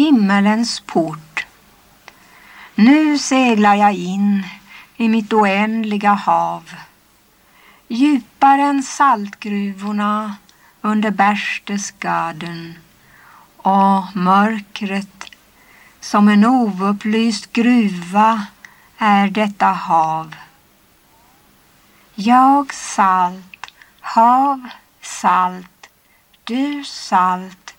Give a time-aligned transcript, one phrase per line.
[0.00, 1.46] himmelens port.
[2.74, 4.46] Nu seglar jag in
[4.96, 6.74] i mitt oändliga hav.
[7.88, 10.36] Djupare än saltgruvorna
[10.80, 12.78] under Berchtesgaden
[13.56, 15.24] och mörkret
[16.00, 18.46] som en oupplyst gruva
[18.98, 20.34] är detta hav.
[22.14, 23.66] Jag salt,
[24.00, 24.68] hav
[25.02, 25.88] salt,
[26.44, 27.69] du salt.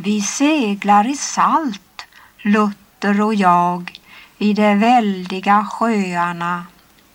[0.00, 2.06] Vi seglar i salt,
[2.42, 4.00] Luther och jag,
[4.38, 6.66] i de väldiga sjöarna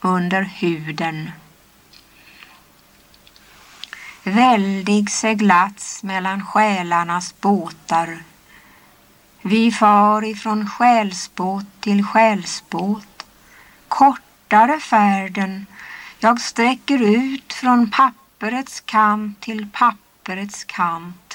[0.02, 1.32] under huden.
[4.24, 8.24] Väldig seglats mellan själarnas båtar.
[9.42, 13.26] Vi far ifrån själsbåt till själsbåt.
[13.88, 15.66] Kortare färden,
[16.20, 21.33] jag sträcker ut från papperets kant till papperets kant.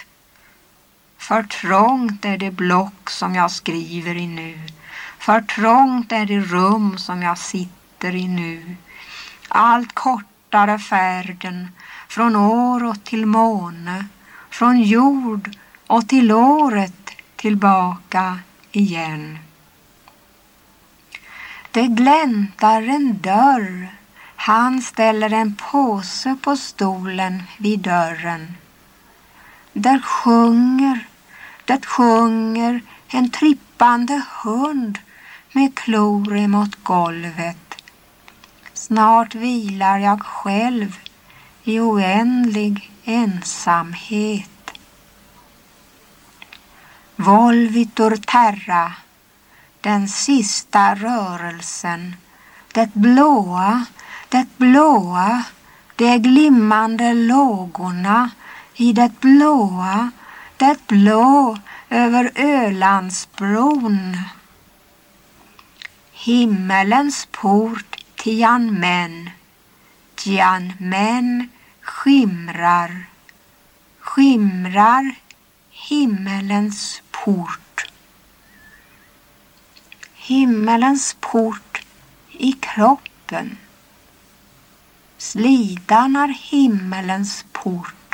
[1.18, 4.58] För trångt är det block som jag skriver i nu.
[5.18, 8.76] För trångt är det rum som jag sitter i nu.
[9.48, 11.68] Allt kortare färden
[12.08, 14.06] från år och till måne,
[14.50, 15.50] från jord
[15.86, 18.38] och till året tillbaka
[18.72, 19.38] igen.
[21.70, 23.88] Det gläntar en dörr,
[24.36, 28.56] han ställer en påse på stolen vid dörren.
[29.72, 31.06] Där sjunger,
[31.64, 34.98] där sjunger en trippande hund
[35.52, 37.74] med klor emot golvet.
[38.72, 40.98] Snart vilar jag själv
[41.64, 44.70] i oändlig ensamhet.
[47.16, 48.92] Volvitur terra,
[49.80, 52.16] den sista rörelsen,
[52.72, 53.84] det blåa,
[54.28, 55.42] det blåa,
[55.96, 58.30] de glimmande lågorna
[58.80, 60.10] i det blåa,
[60.56, 61.58] det blå
[61.90, 64.16] över Ölandsbron.
[66.12, 69.30] Himmelens port Tianmen,
[70.14, 71.48] Tianmen
[71.80, 73.06] skimrar,
[74.00, 75.14] skimrar
[75.70, 77.90] himmelens port.
[80.14, 81.82] Himmelens port
[82.32, 83.56] i kroppen.
[85.18, 88.07] Slidan är himmelens port.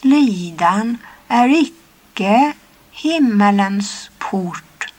[0.00, 0.98] Slidan
[1.28, 2.52] är icke
[2.90, 4.92] himmelens port.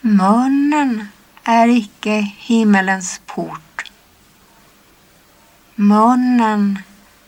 [0.00, 1.08] Munnen
[1.44, 3.90] är icke himmelens port.
[5.74, 6.78] Munnen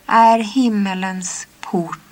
[0.05, 2.06] är himmelens port.